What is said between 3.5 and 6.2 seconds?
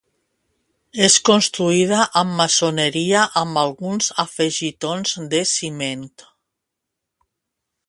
alguns afegitons de ciment.